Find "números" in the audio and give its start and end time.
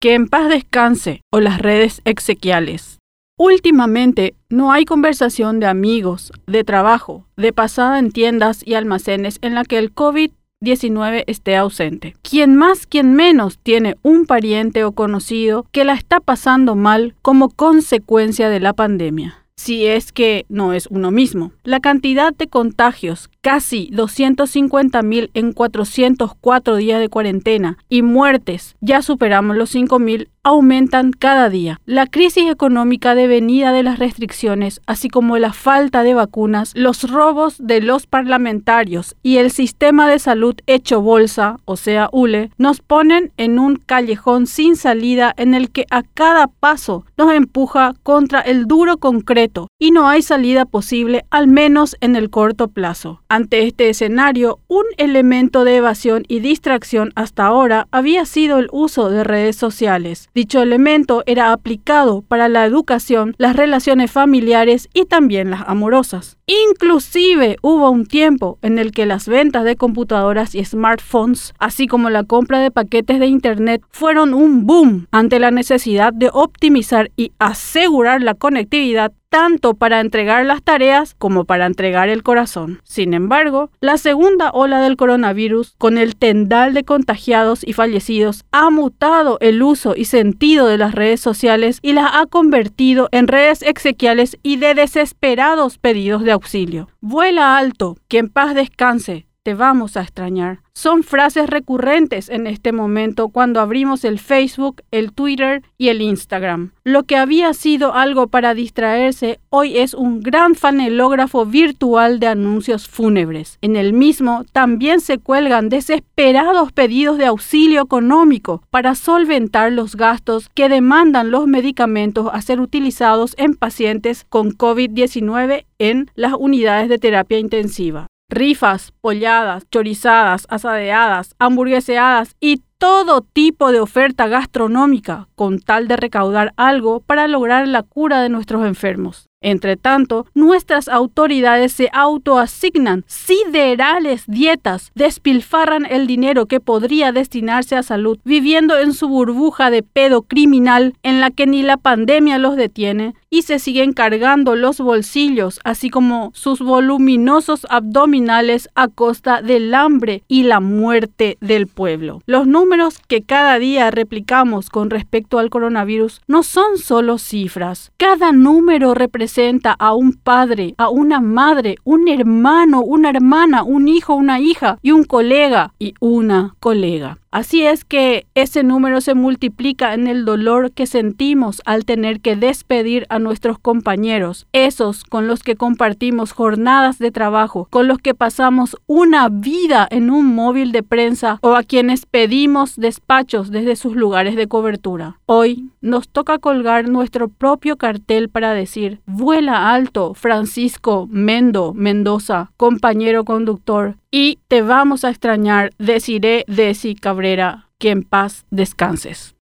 162.68-163.00